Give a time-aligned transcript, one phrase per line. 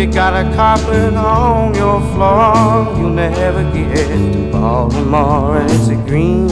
[0.00, 5.60] you got a carpet on your floor, you'll never get to Baltimore.
[5.64, 6.48] It's a green,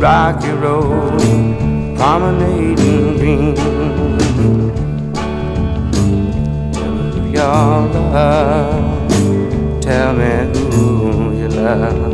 [0.00, 1.18] rocky road,
[1.98, 3.54] promenading green.
[7.22, 9.12] Me love.
[9.82, 12.11] Tell me who you love.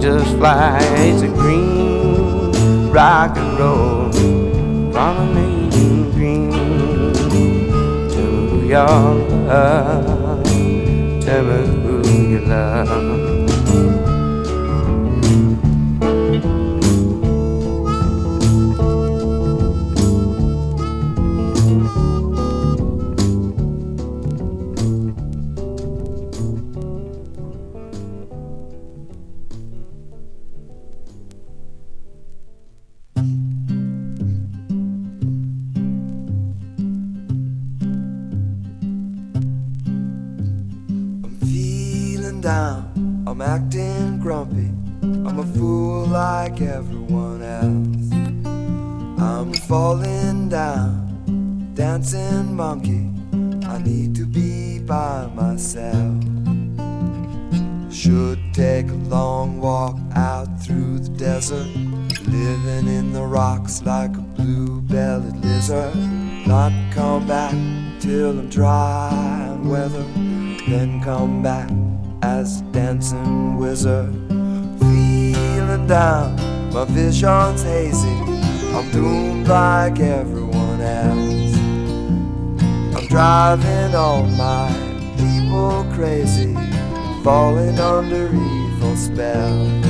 [0.00, 0.82] Just flies.
[0.98, 4.10] It's a green rock and roll,
[4.92, 7.14] promenading green.
[8.14, 9.16] Who y'all
[9.46, 10.44] love.
[11.22, 13.29] Tell me who you love.
[52.00, 53.10] Dancing monkey.
[53.66, 56.24] I need to be by myself.
[57.92, 61.66] Should take a long walk out through the desert.
[62.26, 65.94] Living in the rocks like a blue bellied lizard.
[66.46, 67.52] Not come back
[68.00, 70.14] till I'm dry and weathered.
[70.70, 71.70] Then come back
[72.22, 74.14] as a dancing wizard.
[74.80, 78.16] Feeling down, my vision's hazy.
[78.72, 81.39] I'm doomed like everyone else.
[83.10, 84.72] Driving all my
[85.16, 86.54] people crazy,
[87.24, 89.84] falling under evil spells.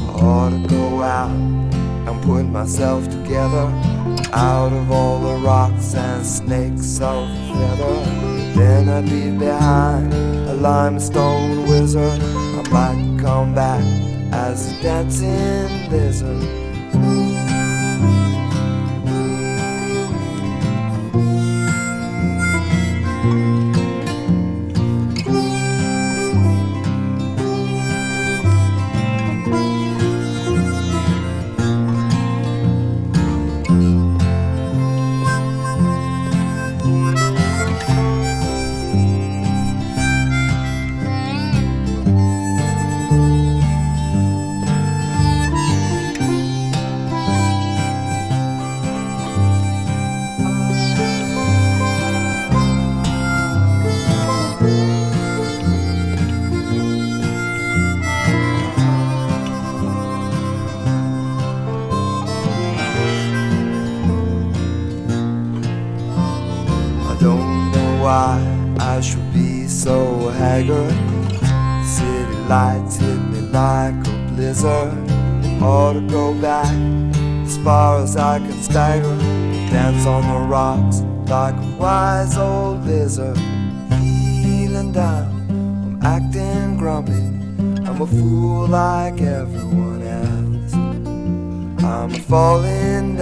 [0.00, 3.68] I ought to go out and put myself together
[4.32, 7.94] out of all the rocks and snakes of feather.
[8.54, 12.18] Then I'd leave behind a limestone wizard.
[12.22, 13.84] I might come back
[14.32, 16.64] as a dancing lizard.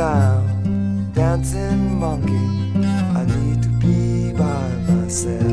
[0.03, 2.47] Falling dancing monkey.
[3.19, 5.52] I need to be by myself.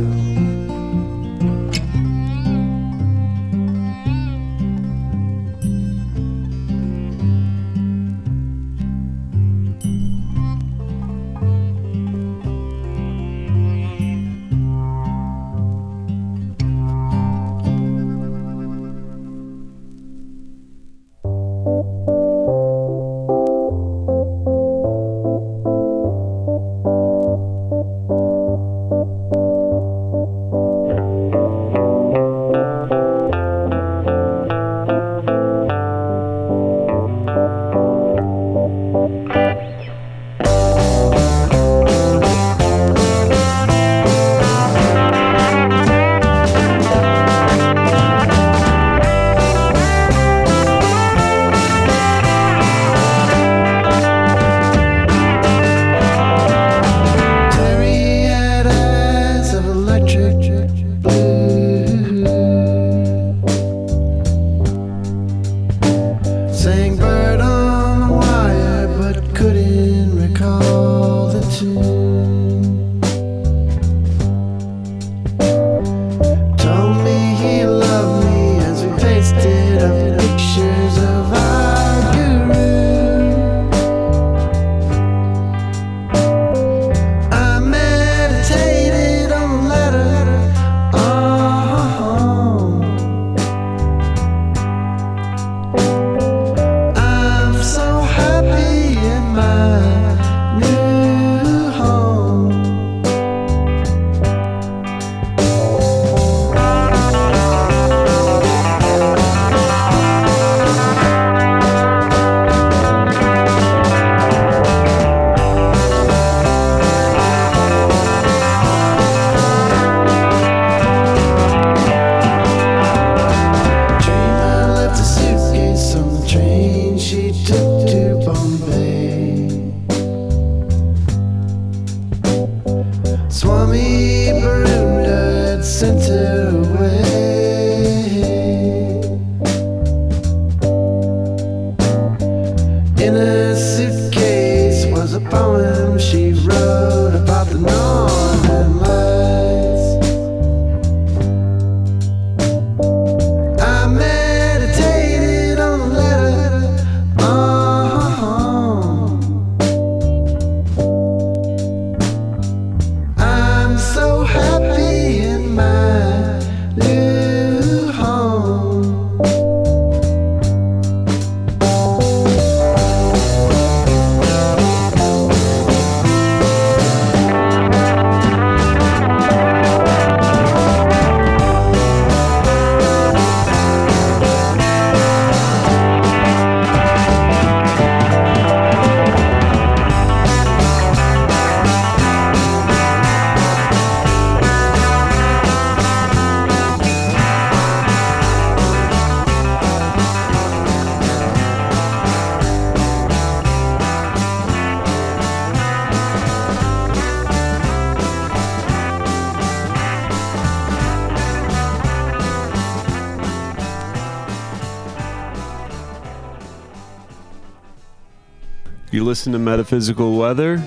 [219.10, 220.62] Listen to Metaphysical Weather.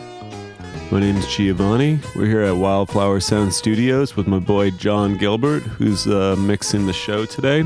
[0.91, 2.01] My name is Giovanni.
[2.17, 6.93] We're here at Wildflower Sound Studios with my boy John Gilbert, who's uh, mixing the
[6.93, 7.63] show today.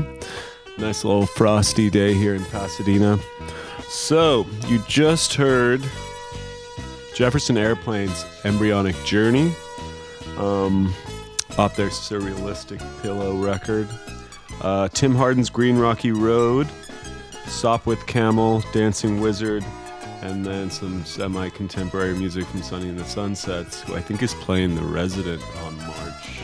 [0.77, 3.17] Nice little frosty day here in Pasadena.
[3.89, 5.81] So, you just heard
[7.15, 9.55] Jefferson Airplane's Embryonic Journey
[10.37, 10.93] um,
[11.57, 13.89] off their Surrealistic Pillow record.
[14.61, 16.67] Uh, Tim Hardin's Green Rocky Road,
[17.45, 19.65] Sopwith Camel, Dancing Wizard,
[20.21, 24.33] and then some semi contemporary music from Sonny and the Sunsets, who I think is
[24.35, 26.39] playing The Resident on March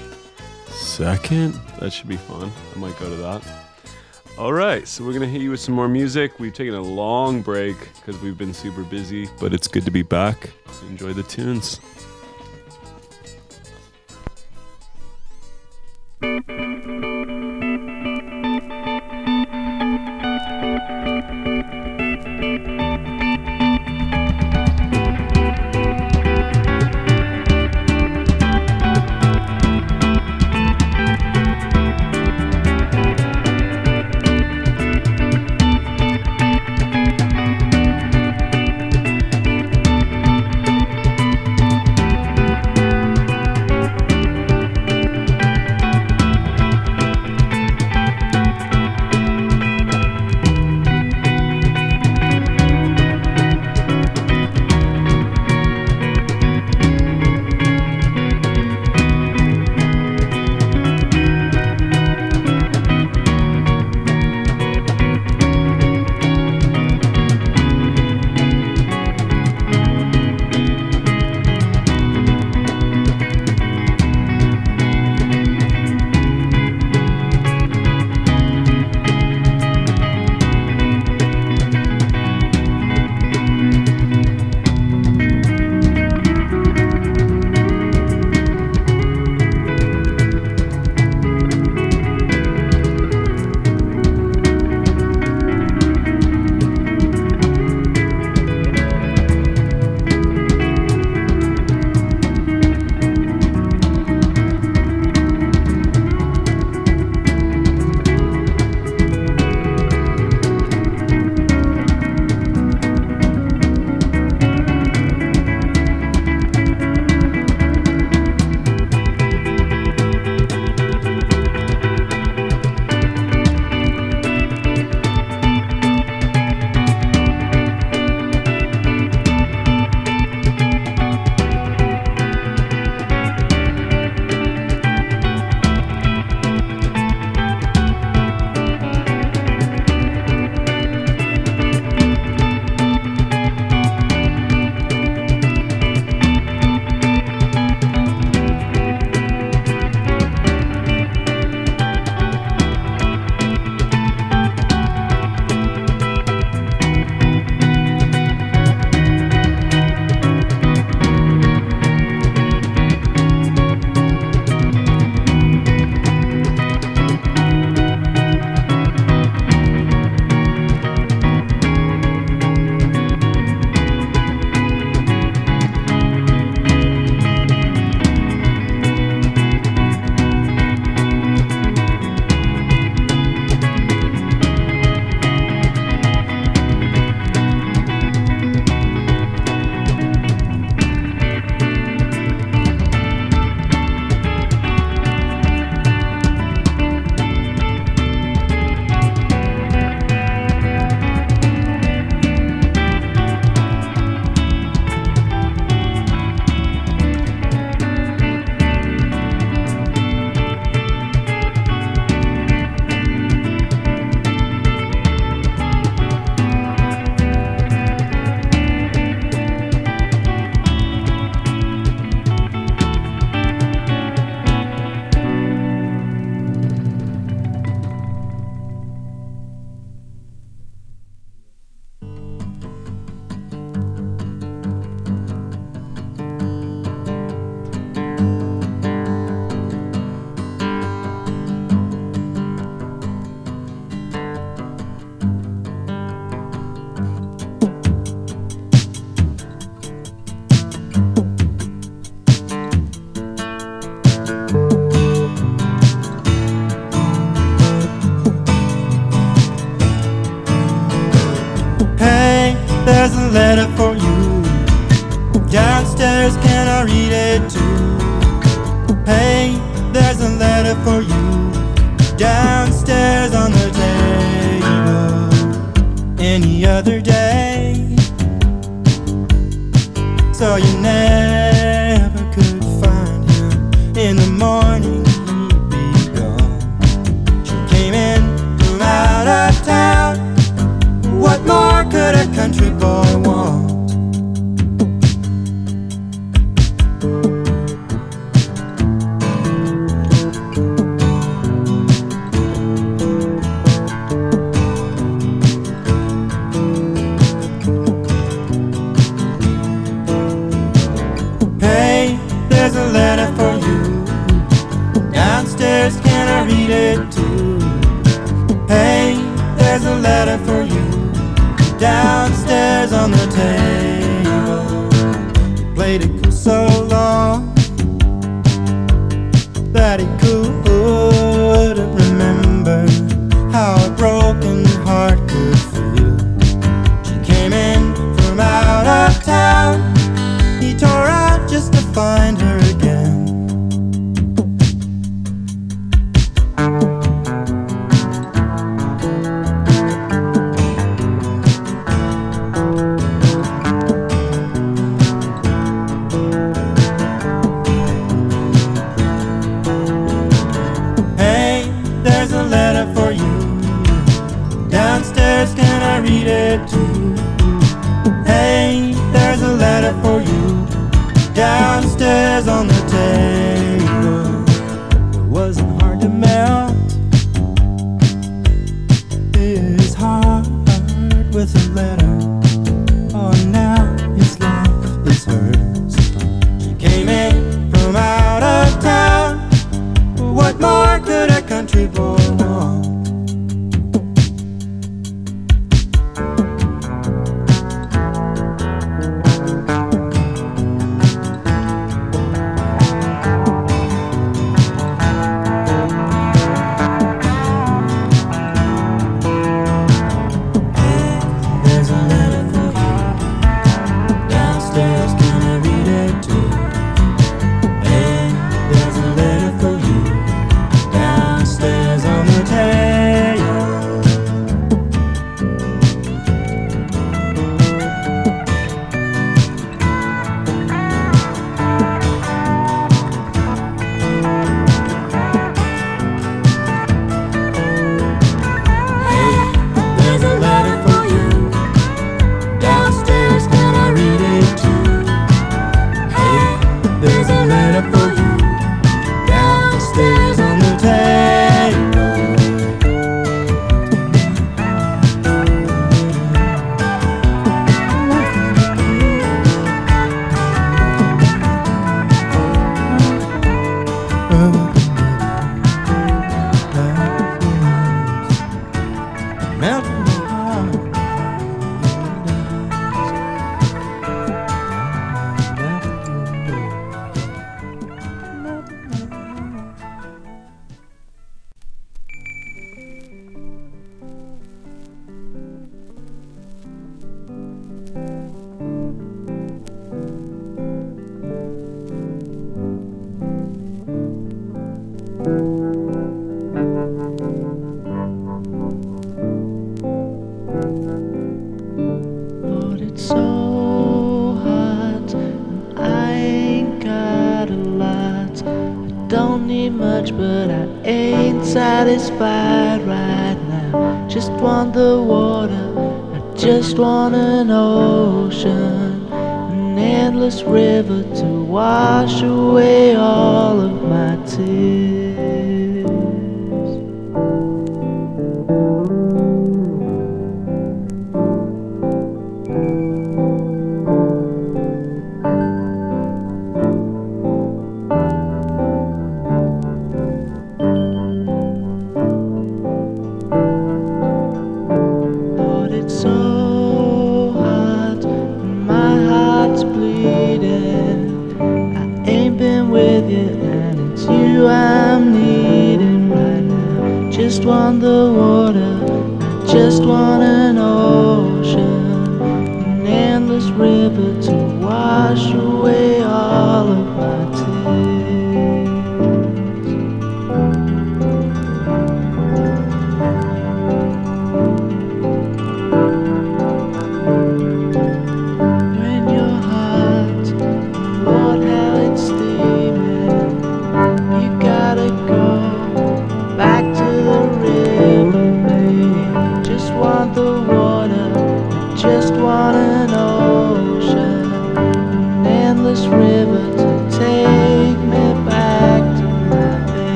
[0.67, 1.79] 2nd.
[1.79, 2.51] That should be fun.
[2.75, 3.43] I might go to that.
[4.37, 6.39] All right, so we're going to hit you with some more music.
[6.39, 10.01] We've taken a long break because we've been super busy, but it's good to be
[10.01, 10.49] back.
[10.89, 11.79] Enjoy the tunes.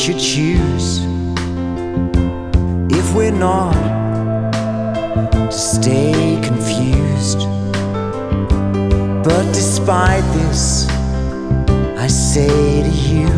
[0.00, 1.04] Should choose
[2.90, 3.74] if we're not
[5.50, 7.40] to stay confused.
[9.22, 10.88] But despite this,
[11.98, 12.48] I say
[12.82, 13.28] to you,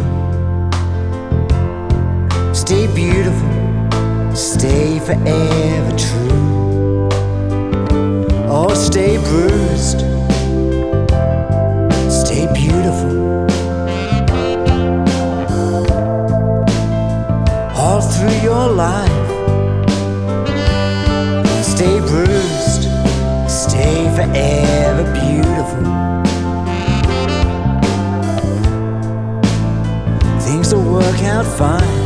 [2.55, 7.09] stay beautiful, stay forever true.
[8.49, 10.01] or stay bruised,
[21.63, 22.85] stay bruised,
[23.51, 25.83] stay forever beautiful.
[30.41, 32.02] Things will work out fine.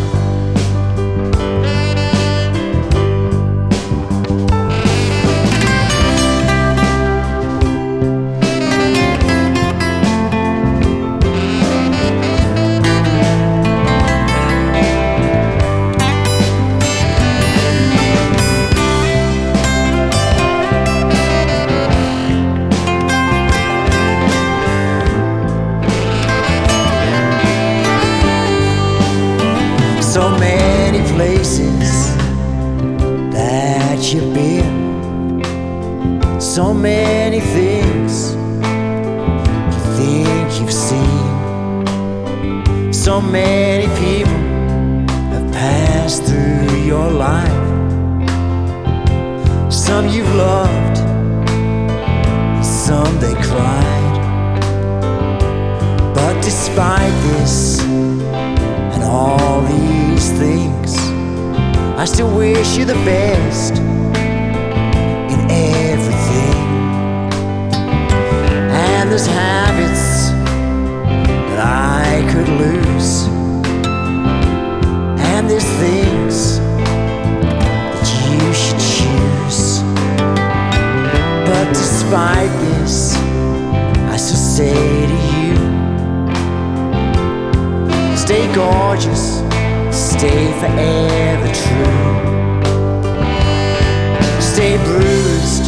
[34.12, 35.42] You've been,
[36.40, 38.34] so many things
[39.72, 41.82] you think you've seen,
[42.92, 44.32] so many people
[45.32, 47.50] have passed through your life.
[49.72, 50.98] Some you've loved,
[52.64, 54.16] some they cried.
[56.14, 60.96] But despite this, and all these things.
[61.98, 63.95] I still wish you the best
[65.56, 66.58] everything.
[68.70, 70.30] And there's habits
[71.50, 73.28] that I could lose.
[75.32, 76.58] And there's things
[77.96, 79.82] that you should choose.
[81.48, 83.16] But despite this,
[84.12, 84.74] I still say
[85.12, 85.56] to you,
[88.16, 89.38] Stay gorgeous,
[89.92, 92.55] stay forever true.
[94.56, 95.66] Stay bruised,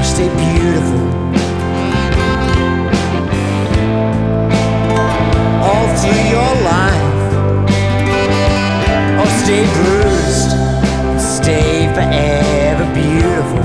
[0.00, 1.06] stay beautiful.
[5.66, 7.16] All through your life,
[9.18, 10.52] oh, stay bruised,
[11.18, 13.64] stay forever beautiful.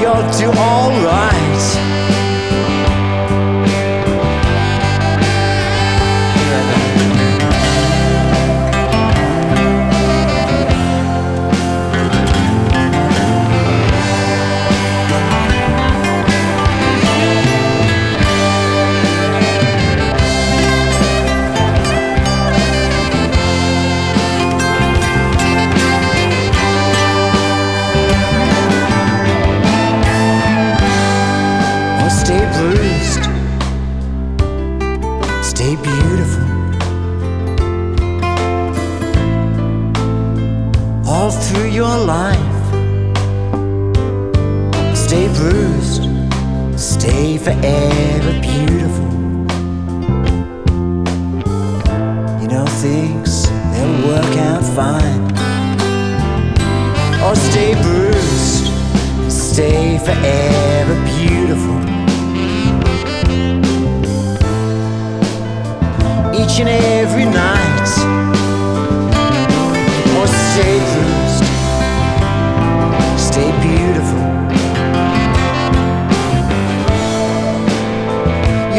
[0.00, 1.47] You're do alright.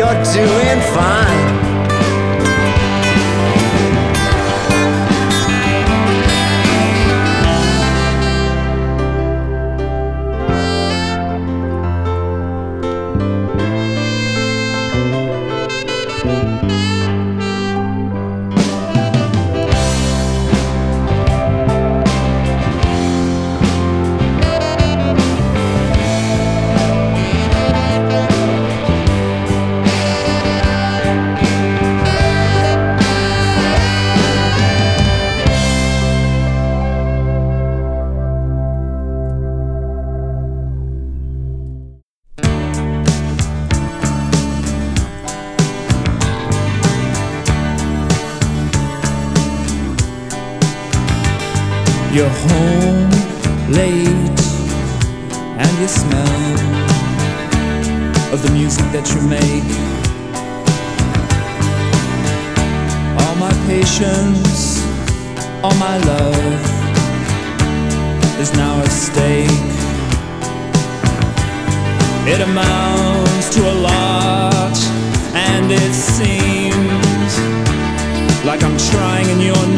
[0.09, 1.68] You're doing fine.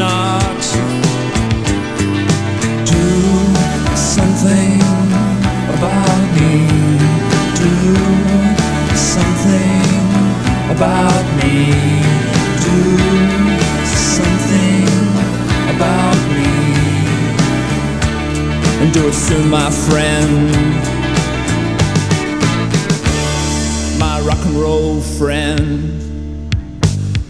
[0.02, 0.62] Not.
[2.92, 3.06] Do
[3.94, 4.80] something
[5.76, 6.52] about me.
[7.62, 7.74] Do
[9.14, 9.90] something
[10.74, 11.54] about me.
[12.66, 12.78] Do
[14.14, 14.86] something
[15.74, 16.52] about me.
[18.80, 20.32] And do it soon, my friend.
[24.04, 25.62] My rock and roll friend.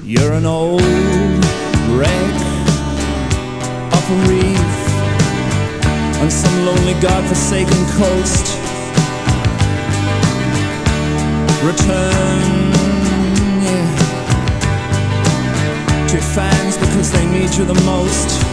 [0.04, 0.82] You're an old
[1.98, 2.41] wreck
[4.02, 4.82] off a reef
[6.20, 8.58] on some lonely godforsaken coast.
[11.62, 12.72] Return,
[13.62, 13.86] yeah,
[16.08, 18.51] to your fans because they need you the most.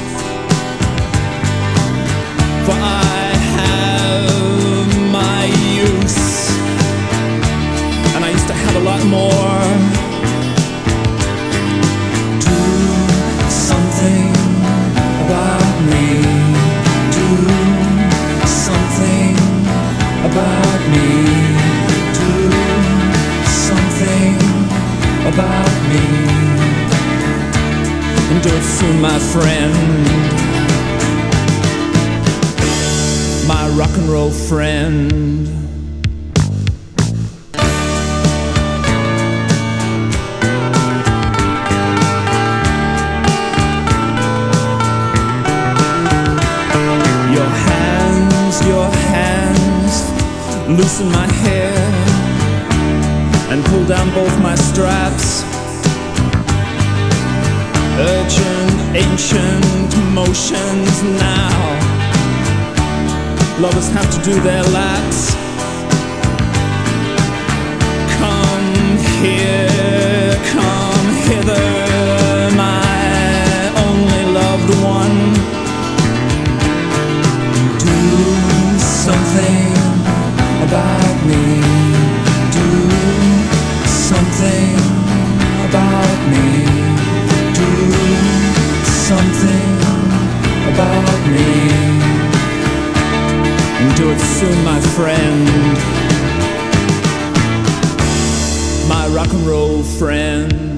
[28.41, 29.73] It soon, my friend.
[33.45, 35.47] My rock and roll friend.
[47.34, 51.73] Your hands, your hands, loosen my hair
[53.52, 55.48] and pull down both my straps.
[59.19, 61.51] Ancient motions now.
[63.60, 65.36] Lovers have to do their laps.
[68.17, 70.18] Come here,
[91.29, 91.49] me.
[93.95, 95.45] Do it soon, my friend.
[98.87, 100.68] My rock and roll friend.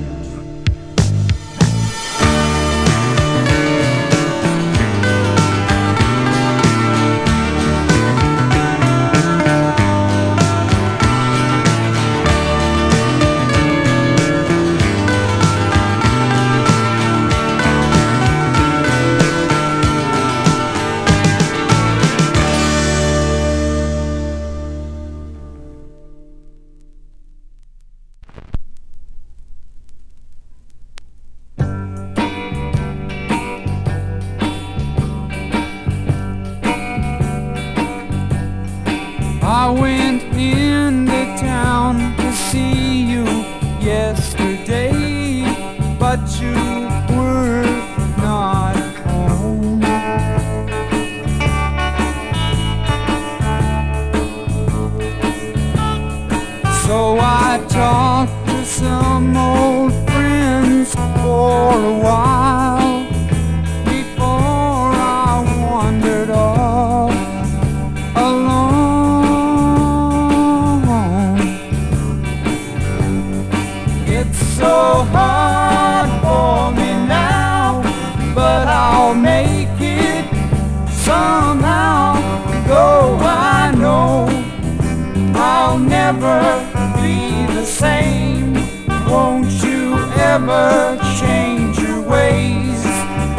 [89.41, 92.83] Won't you ever change your ways?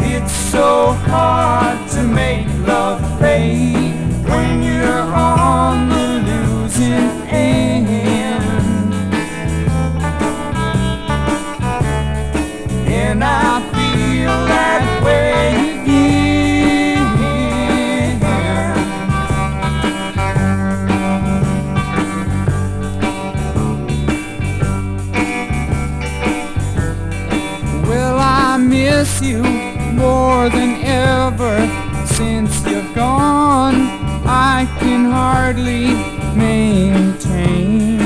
[0.01, 3.82] It's so hard to make love pay
[35.43, 35.87] hardly
[36.37, 37.99] maintain.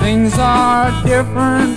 [0.00, 1.73] Things are different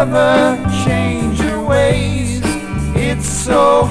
[0.00, 2.40] you ever change your ways?
[2.94, 3.84] It's so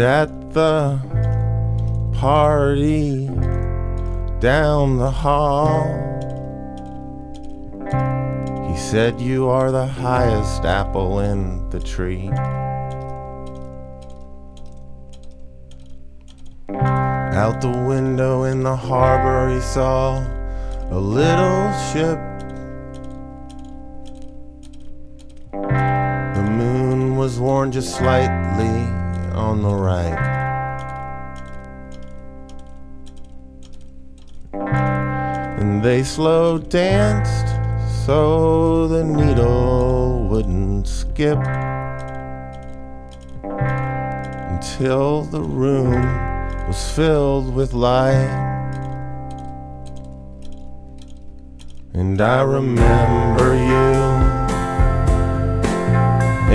[0.00, 0.98] And at the
[2.14, 3.26] party
[4.40, 5.84] down the hall,
[8.66, 12.30] he said, You are the highest apple in the tree.
[17.36, 20.16] Out the window in the harbor, he saw
[20.90, 22.18] a little ship.
[25.52, 28.99] The moon was worn just slightly
[29.40, 30.20] on the right.
[35.60, 37.48] And they slow danced
[38.04, 41.38] so the needle wouldn't skip
[44.52, 46.02] until the room
[46.68, 48.36] was filled with light.
[51.94, 53.92] And I remember you,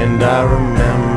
[0.01, 1.14] and I remember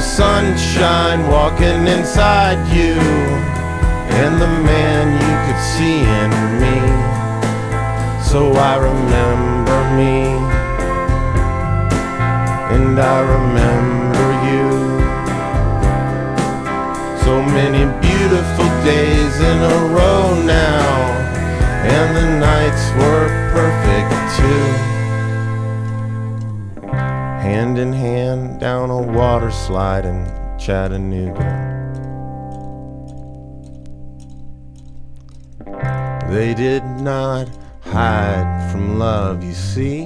[0.00, 2.96] The sunshine walking inside you,
[4.18, 6.30] and the man you could see in
[6.62, 6.78] me.
[8.24, 10.16] So I remember me,
[12.76, 14.70] and I remember you.
[17.22, 20.88] So many beautiful days in a row now,
[21.84, 24.89] and the nights were perfect too.
[27.40, 30.24] Hand in hand down a water slide in
[30.58, 31.68] Chattanooga.
[36.30, 37.48] They did not
[37.80, 40.04] hide from love, you see.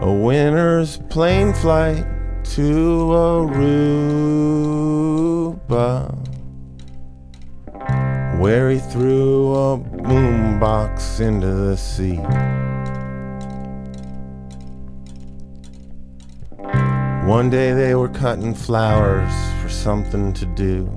[0.00, 2.04] A winter's plane flight
[2.44, 3.06] to
[3.52, 3.62] Aruba,
[8.42, 12.16] where he threw a boombox into the sea.
[17.24, 19.32] One day they were cutting flowers
[19.62, 20.88] for something to do.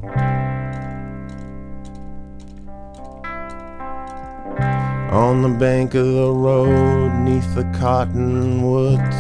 [5.11, 9.17] On the bank of the road neath the cottonwoods.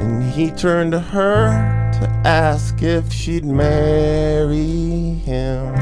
[0.00, 5.72] And he turned to her to ask if she'd marry him.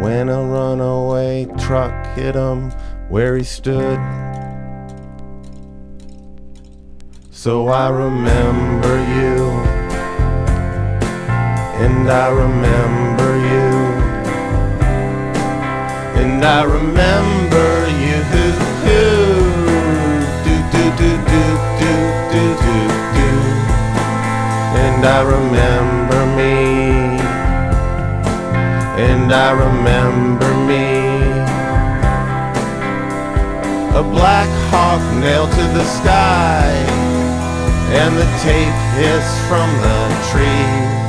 [0.00, 2.70] When a runaway truck hit him
[3.08, 3.98] where he stood.
[7.30, 9.46] So I remember you,
[11.84, 13.70] and I remember you,
[16.22, 18.10] and I remember you.
[20.44, 21.44] Do do do do
[21.80, 21.92] do
[22.32, 22.44] do
[23.14, 23.19] do
[25.02, 27.16] and I remember me,
[29.02, 30.88] and I remember me.
[33.96, 36.66] A black hawk nailed to the sky
[37.98, 41.00] and the tape hiss from the trees.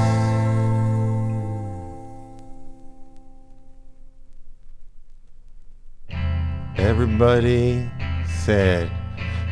[6.77, 7.91] Everybody
[8.25, 8.89] said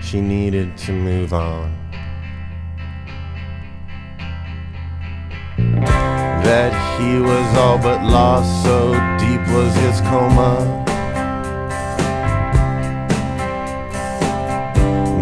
[0.01, 1.88] she needed to move on.
[6.49, 8.89] That he was all but lost, so
[9.19, 10.65] deep was his coma.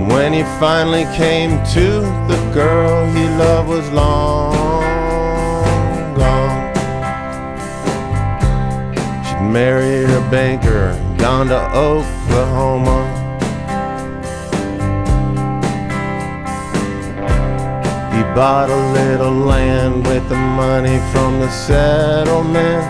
[0.08, 2.00] When he finally came to,
[2.32, 4.56] the girl he loved was long
[6.16, 6.74] gone.
[9.26, 13.17] She married a banker down to Oklahoma.
[18.38, 22.84] Bought a little land with the money from the settlement.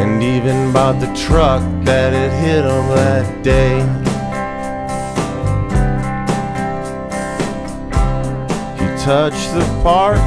[0.00, 3.80] and even bought the truck that had hit him that day.
[8.78, 10.18] He touched the part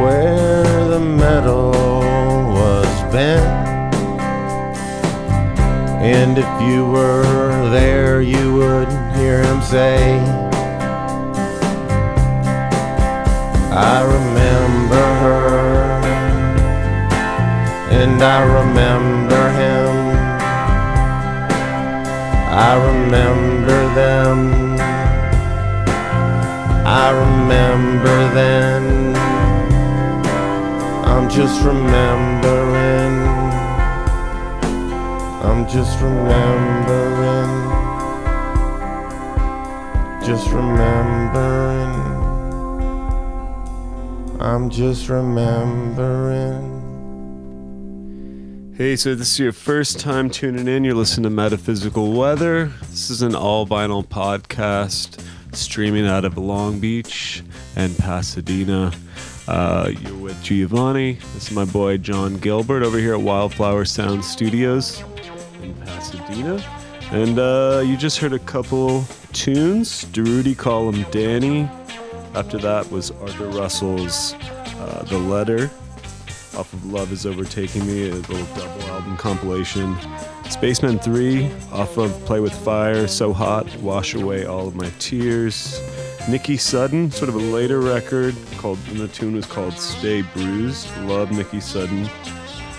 [0.00, 3.67] where the metal was bent.
[6.10, 10.18] And if you were there, you would hear him say,
[13.70, 15.58] I remember her
[17.90, 19.96] and I remember him.
[22.56, 24.78] I remember them.
[26.86, 29.14] I remember then.
[31.04, 33.17] I'm just remembering.
[35.40, 37.48] I'm just remembering.
[40.26, 41.94] Just remembering.
[44.40, 46.74] I'm just remembering.
[48.76, 50.82] Hey, so this is your first time tuning in.
[50.82, 52.72] You're listening to Metaphysical Weather.
[52.90, 55.24] This is an all vinyl podcast
[55.54, 57.44] streaming out of Long Beach
[57.76, 58.90] and Pasadena.
[59.46, 61.12] Uh, you're with Giovanni.
[61.34, 65.04] This is my boy John Gilbert over here at Wildflower Sound Studios
[65.68, 66.62] in Pasadena.
[67.10, 70.04] And uh, you just heard a couple tunes.
[70.06, 71.68] Durutti Column Danny.
[72.34, 75.70] After that was Arthur Russell's uh, The Letter
[76.56, 79.96] off of Love Is Overtaking Me, a little double album compilation.
[80.50, 85.80] Spacemen 3 off of Play With Fire, So Hot, Wash Away All of My Tears.
[86.28, 90.88] Nikki Sudden, sort of a later record called, and the tune was called Stay Bruised.
[91.02, 92.08] Love Nikki Sudden.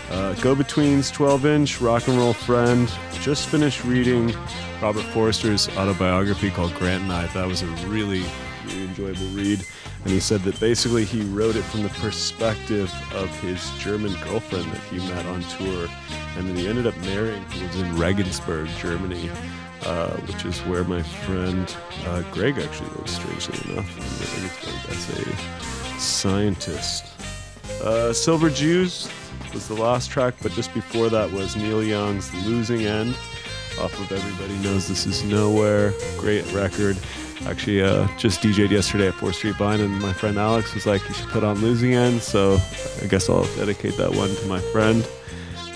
[0.10, 2.91] Uh, Go Betweens 12 inch, Rock and Roll Friend.
[3.22, 4.34] Just finished reading
[4.82, 7.28] Robert Forster's autobiography called Grant and I.
[7.28, 8.24] That was a really,
[8.66, 9.64] really enjoyable read.
[10.03, 14.72] And he said that basically he wrote it from the perspective of his German girlfriend
[14.72, 15.88] that he met on tour.
[16.38, 19.30] And then he ended up marrying, who was in Regensburg, Germany,
[19.86, 21.76] uh, which is where my friend
[22.07, 27.05] uh, Greg actually lives, strangely enough, as a scientist.
[27.84, 29.07] Uh, Silver Jews
[29.54, 33.16] was the last track, but just before that was Neil Young's Losing End
[33.80, 35.93] off of Everybody Knows This Is Nowhere.
[36.18, 36.97] Great record.
[37.45, 41.08] Actually, uh, just DJ'd yesterday at 4th Street Vine, and my friend Alex was like,
[41.08, 42.58] You should put on Losing End, so
[43.02, 45.08] I guess I'll dedicate that one to my friend.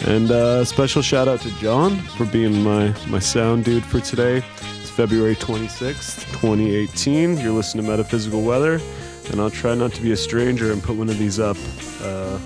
[0.05, 4.43] And uh, special shout out to John for being my, my sound dude for today.
[4.81, 7.37] It's February 26th, 2018.
[7.37, 8.81] You're listening to Metaphysical Weather,
[9.31, 11.57] and I'll try not to be a stranger and put one of these up
[12.01, 12.37] uh,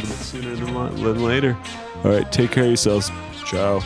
[0.00, 1.56] sooner than, later.
[2.04, 3.10] All right, take care of yourselves.
[3.46, 3.80] Ciao.